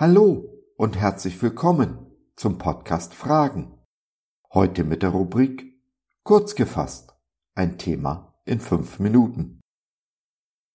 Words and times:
Hallo 0.00 0.48
und 0.78 0.96
herzlich 0.96 1.42
willkommen 1.42 2.10
zum 2.34 2.56
Podcast 2.56 3.12
Fragen. 3.12 3.78
Heute 4.50 4.82
mit 4.82 5.02
der 5.02 5.10
Rubrik 5.10 5.78
Kurz 6.22 6.54
gefasst, 6.54 7.14
ein 7.54 7.76
Thema 7.76 8.34
in 8.46 8.60
fünf 8.60 8.98
Minuten. 8.98 9.60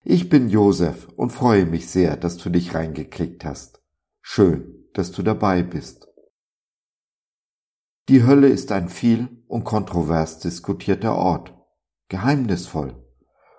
Ich 0.04 0.30
bin 0.30 0.48
Josef 0.50 1.08
und 1.16 1.32
freue 1.32 1.66
mich 1.66 1.90
sehr, 1.90 2.18
dass 2.18 2.38
du 2.38 2.52
dich 2.52 2.76
reingeklickt 2.76 3.44
hast. 3.46 3.82
Schön, 4.22 4.86
dass 4.94 5.12
du 5.12 5.24
dabei 5.24 5.64
bist. 5.64 6.08
Die 8.10 8.22
Hölle 8.22 8.50
ist 8.50 8.72
ein 8.72 8.90
viel 8.90 9.44
und 9.48 9.64
kontrovers 9.64 10.38
diskutierter 10.38 11.16
Ort, 11.16 11.52
geheimnisvoll, 12.10 13.04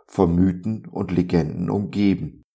von 0.06 0.32
Mythen 0.32 0.86
und 0.86 1.10
Legenden 1.10 1.70
umgeben 1.70 2.45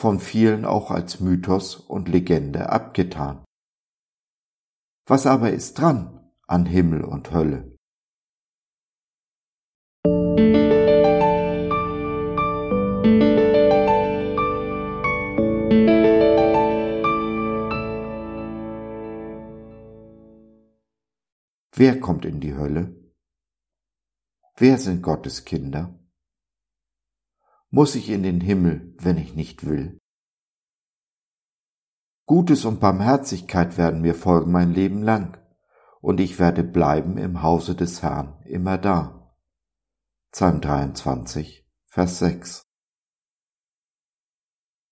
von 0.00 0.18
vielen 0.18 0.64
auch 0.64 0.90
als 0.90 1.20
Mythos 1.20 1.76
und 1.76 2.08
Legende 2.08 2.70
abgetan. 2.70 3.44
Was 5.06 5.26
aber 5.26 5.50
ist 5.52 5.74
dran 5.74 6.32
an 6.46 6.64
Himmel 6.64 7.04
und 7.04 7.32
Hölle? 7.32 7.76
Wer 21.76 22.00
kommt 22.00 22.24
in 22.24 22.40
die 22.40 22.54
Hölle? 22.54 23.12
Wer 24.56 24.78
sind 24.78 25.02
Gottes 25.02 25.44
Kinder? 25.44 25.99
Muss 27.72 27.94
ich 27.94 28.08
in 28.10 28.24
den 28.24 28.40
Himmel, 28.40 28.96
wenn 28.98 29.16
ich 29.16 29.36
nicht 29.36 29.64
will? 29.64 30.00
Gutes 32.26 32.64
und 32.64 32.80
Barmherzigkeit 32.80 33.78
werden 33.78 34.00
mir 34.00 34.16
folgen 34.16 34.50
mein 34.50 34.74
Leben 34.74 35.04
lang, 35.04 35.38
und 36.00 36.18
ich 36.18 36.40
werde 36.40 36.64
bleiben 36.64 37.16
im 37.16 37.42
Hause 37.42 37.76
des 37.76 38.02
Herrn 38.02 38.42
immer 38.44 38.76
da. 38.76 39.36
Psalm 40.32 40.60
23, 40.60 41.64
Vers 41.86 42.18
6. 42.18 42.62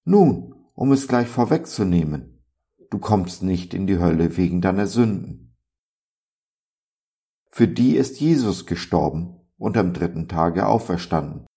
Nun, 0.05 0.55
um 0.75 0.93
es 0.93 1.09
gleich 1.09 1.27
vorwegzunehmen, 1.27 2.45
du 2.91 3.01
kommst 3.01 3.43
nicht 3.43 3.75
in 3.75 3.89
die 3.89 3.99
Hölle 3.99 4.37
wegen 4.37 4.61
deiner 4.61 4.87
Sünden. 4.87 5.57
Für 7.51 7.67
die 7.67 7.97
ist 7.97 8.21
Jesus 8.21 8.67
gestorben 8.67 9.41
und 9.57 9.77
am 9.77 9.93
dritten 9.93 10.29
Tage 10.29 10.67
auferstanden. 10.69 11.48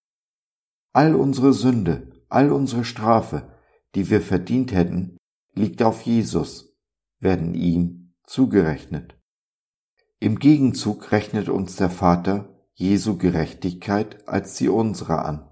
All 0.93 1.15
unsere 1.15 1.53
Sünde, 1.53 2.11
all 2.27 2.51
unsere 2.51 2.83
Strafe, 2.83 3.57
die 3.95 4.09
wir 4.09 4.21
verdient 4.21 4.73
hätten, 4.73 5.17
liegt 5.53 5.83
auf 5.83 6.01
Jesus, 6.01 6.75
werden 7.19 7.53
ihm 7.53 8.13
zugerechnet. 8.25 9.17
Im 10.19 10.39
Gegenzug 10.39 11.11
rechnet 11.11 11.49
uns 11.49 11.75
der 11.75 11.89
Vater 11.89 12.67
Jesu 12.73 13.17
Gerechtigkeit 13.17 14.27
als 14.27 14.55
die 14.55 14.69
unsere 14.69 15.23
an. 15.23 15.51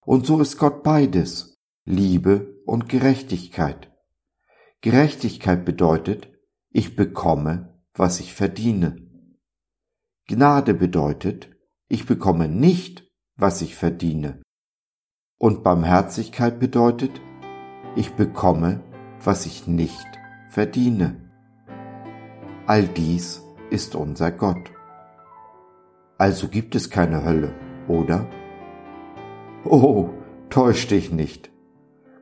Und 0.00 0.26
so 0.26 0.40
ist 0.40 0.58
Gott 0.58 0.82
beides, 0.82 1.56
Liebe 1.84 2.62
und 2.64 2.88
Gerechtigkeit. 2.88 3.92
Gerechtigkeit 4.80 5.64
bedeutet, 5.64 6.32
ich 6.70 6.96
bekomme, 6.96 7.82
was 7.94 8.20
ich 8.20 8.34
verdiene. 8.34 8.96
Gnade 10.26 10.74
bedeutet, 10.74 11.55
ich 11.88 12.06
bekomme 12.06 12.48
nicht, 12.48 13.04
was 13.36 13.62
ich 13.62 13.76
verdiene. 13.76 14.40
Und 15.38 15.62
Barmherzigkeit 15.62 16.58
bedeutet, 16.58 17.20
ich 17.94 18.14
bekomme, 18.14 18.82
was 19.22 19.46
ich 19.46 19.66
nicht 19.66 20.06
verdiene. 20.50 21.30
All 22.66 22.88
dies 22.88 23.42
ist 23.70 23.94
unser 23.94 24.32
Gott. 24.32 24.72
Also 26.18 26.48
gibt 26.48 26.74
es 26.74 26.90
keine 26.90 27.24
Hölle, 27.24 27.54
oder? 27.88 28.26
Oh, 29.64 30.10
täusch 30.48 30.86
dich 30.88 31.12
nicht. 31.12 31.50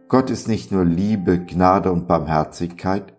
Gott 0.09 0.31
ist 0.31 0.49
nicht 0.49 0.73
nur 0.73 0.85
Liebe, 0.85 1.39
Gnade 1.45 1.93
und 1.93 2.07
Barmherzigkeit, 2.09 3.15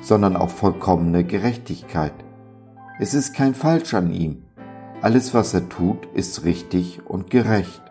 sondern 0.00 0.36
auch 0.36 0.50
vollkommene 0.50 1.24
Gerechtigkeit. 1.24 2.14
Es 2.98 3.14
ist 3.14 3.34
kein 3.34 3.54
Falsch 3.54 3.94
an 3.94 4.10
ihm. 4.10 4.47
Alles, 5.00 5.32
was 5.32 5.54
er 5.54 5.68
tut, 5.68 6.06
ist 6.14 6.44
richtig 6.44 7.06
und 7.06 7.30
gerecht. 7.30 7.82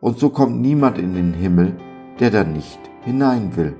Und 0.00 0.18
so 0.18 0.28
kommt 0.30 0.60
niemand 0.60 0.98
in 0.98 1.14
den 1.14 1.32
Himmel, 1.32 1.76
der 2.18 2.32
da 2.32 2.42
nicht 2.42 2.80
hinein 3.04 3.56
will. 3.56 3.76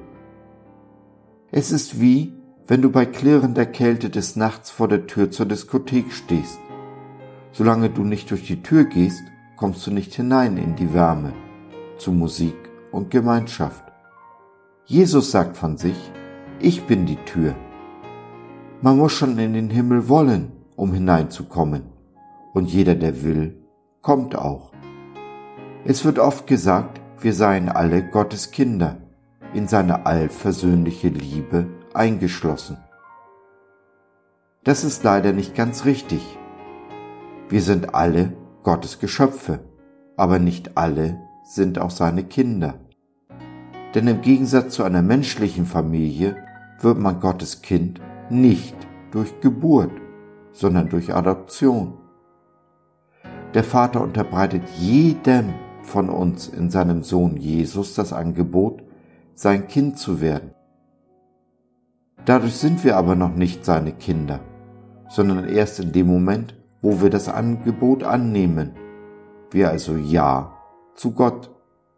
Es 1.50 1.72
ist 1.72 2.00
wie, 2.00 2.32
wenn 2.68 2.82
du 2.82 2.90
bei 2.90 3.04
klirrender 3.04 3.66
Kälte 3.66 4.10
des 4.10 4.36
Nachts 4.36 4.70
vor 4.70 4.86
der 4.86 5.08
Tür 5.08 5.32
zur 5.32 5.46
Diskothek 5.46 6.12
stehst. 6.12 6.60
Solange 7.50 7.90
du 7.90 8.04
nicht 8.04 8.30
durch 8.30 8.46
die 8.46 8.62
Tür 8.62 8.84
gehst, 8.84 9.22
kommst 9.56 9.84
du 9.84 9.90
nicht 9.90 10.14
hinein 10.14 10.56
in 10.56 10.76
die 10.76 10.94
Wärme, 10.94 11.32
zu 11.98 12.12
Musik 12.12 12.56
und 12.92 13.10
Gemeinschaft. 13.10 13.84
Jesus 14.86 15.32
sagt 15.32 15.56
von 15.56 15.78
sich, 15.78 15.96
ich 16.60 16.84
bin 16.84 17.06
die 17.06 17.18
Tür. 17.24 17.56
Man 18.82 18.98
muss 18.98 19.12
schon 19.12 19.36
in 19.36 19.52
den 19.52 19.70
Himmel 19.70 20.08
wollen, 20.08 20.52
um 20.76 20.92
hineinzukommen 20.92 21.93
und 22.54 22.70
jeder, 22.72 22.94
der 22.94 23.22
will, 23.22 23.62
kommt 24.00 24.34
auch. 24.36 24.72
Es 25.84 26.04
wird 26.06 26.18
oft 26.18 26.46
gesagt, 26.46 27.02
wir 27.20 27.34
seien 27.34 27.68
alle 27.68 28.02
Gottes 28.02 28.50
Kinder, 28.52 28.96
in 29.52 29.68
seine 29.68 30.06
allversöhnliche 30.06 31.08
Liebe 31.08 31.66
eingeschlossen. 31.92 32.78
Das 34.62 34.82
ist 34.82 35.04
leider 35.04 35.32
nicht 35.32 35.54
ganz 35.54 35.84
richtig. 35.84 36.22
Wir 37.50 37.60
sind 37.60 37.94
alle 37.94 38.32
Gottes 38.62 38.98
Geschöpfe, 38.98 39.60
aber 40.16 40.38
nicht 40.38 40.76
alle 40.76 41.20
sind 41.44 41.78
auch 41.78 41.90
seine 41.90 42.24
Kinder. 42.24 42.80
Denn 43.94 44.08
im 44.08 44.22
Gegensatz 44.22 44.74
zu 44.74 44.82
einer 44.82 45.02
menschlichen 45.02 45.66
Familie 45.66 46.36
wird 46.80 46.98
man 46.98 47.20
Gottes 47.20 47.62
Kind 47.62 48.00
nicht 48.30 48.74
durch 49.10 49.40
Geburt, 49.40 49.92
sondern 50.52 50.88
durch 50.88 51.14
Adoption. 51.14 51.98
Der 53.54 53.62
Vater 53.62 54.00
unterbreitet 54.00 54.62
jedem 54.80 55.54
von 55.82 56.10
uns 56.10 56.48
in 56.48 56.70
seinem 56.70 57.04
Sohn 57.04 57.36
Jesus 57.36 57.94
das 57.94 58.12
Angebot, 58.12 58.82
sein 59.34 59.68
Kind 59.68 59.96
zu 59.96 60.20
werden. 60.20 60.50
Dadurch 62.24 62.56
sind 62.56 62.82
wir 62.82 62.96
aber 62.96 63.14
noch 63.14 63.36
nicht 63.36 63.64
seine 63.64 63.92
Kinder, 63.92 64.40
sondern 65.08 65.48
erst 65.48 65.78
in 65.78 65.92
dem 65.92 66.08
Moment, 66.08 66.56
wo 66.82 67.00
wir 67.00 67.10
das 67.10 67.28
Angebot 67.28 68.02
annehmen, 68.02 68.72
wir 69.52 69.70
also 69.70 69.96
Ja 69.96 70.56
zu 70.94 71.12
Gott, 71.12 71.50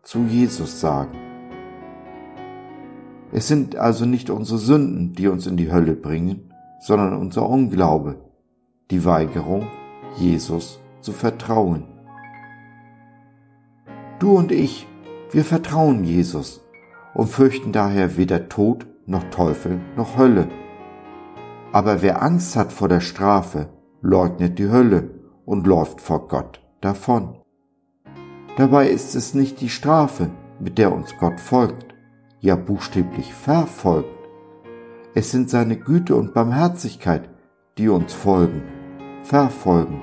zu 0.03 0.25
Jesus 0.25 0.81
sagen. 0.81 1.17
Es 3.33 3.49
sind 3.49 3.77
also 3.77 4.05
nicht 4.05 4.29
unsere 4.29 4.59
Sünden, 4.59 5.15
die 5.15 5.29
uns 5.29 5.47
in 5.47 5.57
die 5.57 5.73
Hölle 5.73 5.95
bringen, 5.95 6.53
sondern 6.81 7.15
unser 7.15 7.49
Unglaube, 7.49 8.17
die 8.91 9.05
Weigerung, 9.05 9.67
Jesus 10.19 10.81
zu 11.07 11.13
vertrauen. 11.13 11.85
Du 14.19 14.37
und 14.37 14.51
ich, 14.51 14.89
wir 15.31 15.45
vertrauen 15.45 16.03
Jesus 16.03 16.67
und 17.15 17.29
fürchten 17.29 17.71
daher 17.71 18.17
weder 18.17 18.49
Tod 18.49 18.89
noch 19.07 19.23
Teufel 19.31 19.81
noch 19.97 20.19
Hölle. 20.19 20.49
Aber 21.71 22.03
wer 22.03 22.23
Angst 22.23 22.57
hat 22.57 22.73
vor 22.73 22.89
der 22.89 23.01
Strafe, 23.01 23.69
leugnet 24.03 24.59
die 24.59 24.69
Hölle 24.69 25.11
und 25.45 25.69
läuft 25.69 26.01
vor 26.01 26.27
Gott 26.27 26.61
davon. 26.81 27.37
Dabei 28.57 28.89
ist 28.89 29.15
es 29.15 29.33
nicht 29.33 29.61
die 29.61 29.69
Strafe, 29.69 30.31
mit 30.59 30.77
der 30.77 30.93
uns 30.93 31.17
Gott 31.21 31.39
folgt, 31.39 31.95
ja 32.41 32.57
buchstäblich 32.57 33.33
verfolgt. 33.33 34.09
Es 35.15 35.31
sind 35.31 35.51
seine 35.51 35.77
Güte 35.77 36.17
und 36.17 36.35
Barmherzigkeit, 36.35 37.31
die 37.79 37.89
uns 37.89 38.13
folgen, 38.13 38.63
verfolgen 39.23 40.01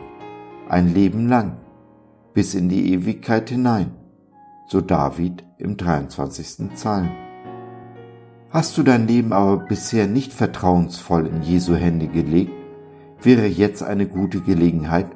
ein 0.70 0.94
Leben 0.94 1.28
lang, 1.28 1.58
bis 2.34 2.56
in 2.56 2.70
die 2.70 2.94
Ewigkeit 2.94 3.50
hinein, 3.50 3.92
so 4.68 4.82
David 4.82 5.44
im 5.58 5.78
23. 5.78 6.70
Psalm. 6.74 7.10
Hast 8.50 8.78
du 8.78 8.84
dein 8.84 9.08
Leben 9.08 9.34
aber 9.34 9.58
bisher 9.58 10.08
nicht 10.08 10.32
vertrauensvoll 10.32 11.28
in 11.28 11.42
Jesu 11.42 11.76
Hände 11.76 12.08
gelegt, 12.08 12.52
wäre 13.22 13.48
jetzt 13.48 13.84
eine 13.84 14.08
gute 14.08 14.42
Gelegenheit, 14.42 15.08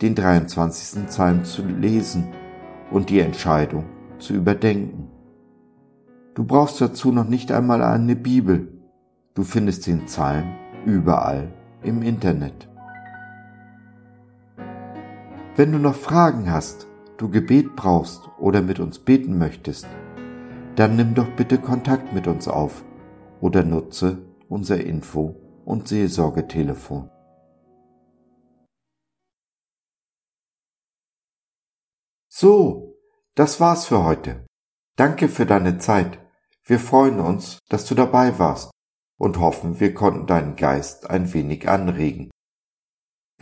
den 0.00 0.14
23. 0.14 1.06
Psalm 1.06 1.44
zu 1.44 1.64
lesen 1.64 2.28
und 2.90 3.10
die 3.10 3.20
Entscheidung 3.20 3.84
zu 4.18 4.34
überdenken. 4.34 5.08
Du 6.34 6.44
brauchst 6.44 6.80
dazu 6.80 7.12
noch 7.12 7.28
nicht 7.28 7.52
einmal 7.52 7.82
eine 7.82 8.16
Bibel. 8.16 8.72
Du 9.34 9.44
findest 9.44 9.86
den 9.86 10.06
Psalm 10.06 10.44
überall 10.84 11.48
im 11.82 12.02
Internet. 12.02 12.68
Wenn 15.56 15.70
du 15.70 15.78
noch 15.78 15.94
Fragen 15.94 16.50
hast, 16.50 16.88
du 17.16 17.30
Gebet 17.30 17.76
brauchst 17.76 18.28
oder 18.38 18.60
mit 18.60 18.80
uns 18.80 18.98
beten 18.98 19.38
möchtest, 19.38 19.86
dann 20.74 20.96
nimm 20.96 21.14
doch 21.14 21.28
bitte 21.36 21.58
Kontakt 21.58 22.12
mit 22.12 22.26
uns 22.26 22.48
auf 22.48 22.84
oder 23.40 23.62
nutze 23.62 24.18
unser 24.48 24.84
Info- 24.84 25.36
und 25.64 25.86
Seelsorgetelefon. 25.86 27.08
So, 32.28 32.96
das 33.36 33.60
war's 33.60 33.86
für 33.86 34.02
heute. 34.02 34.44
Danke 34.96 35.28
für 35.28 35.46
deine 35.46 35.78
Zeit. 35.78 36.18
Wir 36.64 36.80
freuen 36.80 37.20
uns, 37.20 37.60
dass 37.68 37.86
du 37.86 37.94
dabei 37.94 38.40
warst 38.40 38.72
und 39.18 39.38
hoffen, 39.38 39.78
wir 39.78 39.94
konnten 39.94 40.26
deinen 40.26 40.56
Geist 40.56 41.08
ein 41.08 41.32
wenig 41.32 41.68
anregen. 41.68 42.30